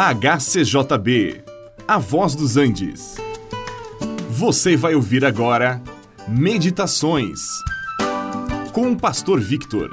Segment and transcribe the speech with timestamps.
[0.00, 1.42] HCJB,
[1.88, 3.16] A Voz dos Andes.
[4.30, 5.82] Você vai ouvir agora
[6.28, 7.40] Meditações
[8.72, 9.92] com o Pastor Victor.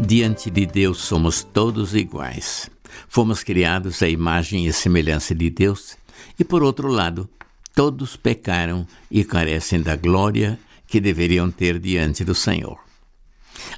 [0.00, 2.68] Diante de Deus somos todos iguais.
[3.06, 5.96] Fomos criados à imagem e semelhança de Deus,
[6.36, 7.30] e por outro lado,
[7.76, 12.82] todos pecaram e carecem da glória que deveriam ter diante do Senhor.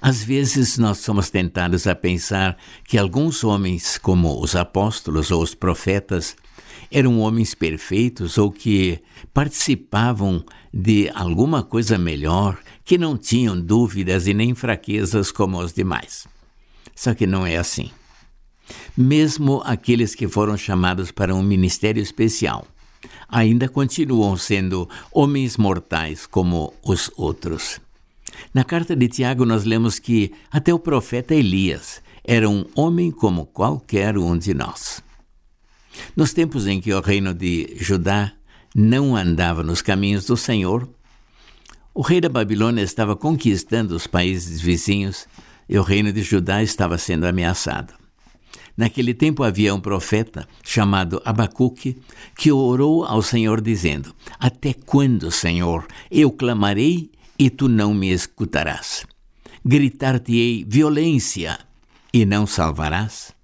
[0.01, 5.55] Às vezes nós somos tentados a pensar que alguns homens, como os apóstolos ou os
[5.55, 6.37] profetas,
[6.91, 9.01] eram homens perfeitos ou que
[9.33, 16.27] participavam de alguma coisa melhor, que não tinham dúvidas e nem fraquezas como os demais.
[16.95, 17.91] Só que não é assim.
[18.97, 22.67] Mesmo aqueles que foram chamados para um ministério especial
[23.29, 27.81] ainda continuam sendo homens mortais como os outros.
[28.53, 33.47] Na carta de Tiago, nós lemos que até o profeta Elias era um homem como
[33.47, 35.03] qualquer um de nós.
[36.17, 38.33] Nos tempos em que o reino de Judá
[38.75, 40.89] não andava nos caminhos do Senhor,
[41.95, 45.27] o rei da Babilônia estava conquistando os países vizinhos
[45.69, 47.95] e o reino de Judá estava sendo ameaçado.
[48.77, 51.97] Naquele tempo havia um profeta chamado Abacuque
[52.37, 59.07] que orou ao Senhor dizendo: Até quando, Senhor, eu clamarei e tu não me escutarás?
[59.65, 61.59] Gritar-te-ei violência
[62.13, 63.35] e não salvarás?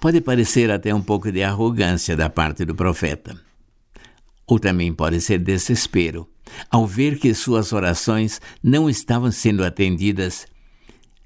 [0.00, 3.38] Pode parecer até um pouco de arrogância da parte do profeta.
[4.46, 6.28] Ou também pode ser desespero
[6.70, 10.46] ao ver que suas orações não estavam sendo atendidas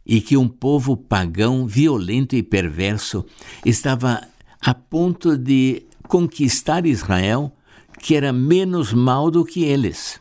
[0.06, 3.26] e que um povo pagão, violento e perverso
[3.64, 4.26] estava
[4.60, 7.52] a ponto de conquistar Israel,
[8.00, 10.20] que era menos mal do que eles.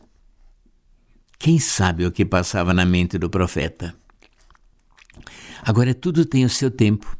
[1.39, 3.95] Quem sabe o que passava na mente do profeta?
[5.63, 7.15] Agora tudo tem o seu tempo.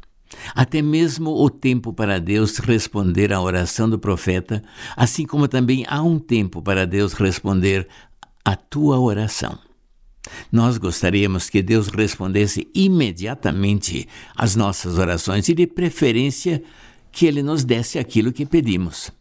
[0.54, 4.64] Até mesmo o tempo para Deus responder à oração do profeta,
[4.96, 7.88] assim como também há um tempo para Deus responder
[8.44, 9.58] à tua oração.
[10.52, 16.62] Nós gostaríamos que Deus respondesse imediatamente às nossas orações e, de preferência,
[17.12, 19.12] que Ele nos desse aquilo que pedimos.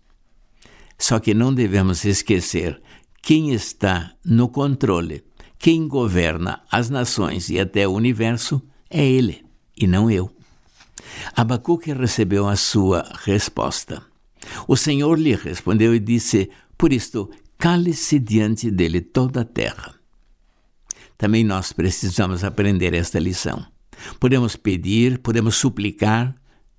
[0.99, 2.81] Só que não devemos esquecer
[3.27, 5.25] quem está no controle,
[5.59, 9.45] quem governa as nações e até o universo é Ele
[9.77, 10.31] e não eu.
[11.35, 14.01] Abacuque recebeu a sua resposta.
[14.69, 17.29] O Senhor lhe respondeu e disse: Por isto,
[17.59, 19.97] cale-se diante dele toda a terra.
[21.19, 23.67] Também nós precisamos aprender esta lição.
[24.21, 26.33] Podemos pedir, podemos suplicar,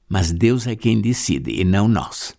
[0.07, 2.37] mas Deus é quem decide e não nós.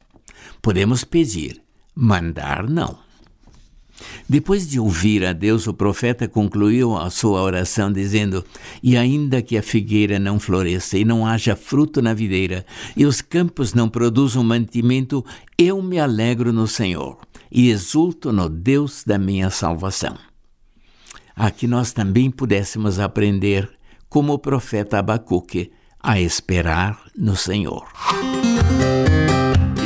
[0.63, 1.63] Podemos pedir,
[1.95, 3.07] mandar não.
[4.29, 8.45] Depois de ouvir a Deus, o profeta concluiu a sua oração dizendo:
[8.83, 12.65] E ainda que a figueira não floresça e não haja fruto na videira,
[12.97, 15.25] e os campos não produzam mantimento,
[15.57, 17.19] eu me alegro no Senhor
[17.51, 20.17] e exulto no Deus da minha salvação
[21.39, 23.71] a que nós também pudéssemos aprender,
[24.09, 25.71] como o profeta Abacuque,
[26.03, 27.87] a esperar no Senhor.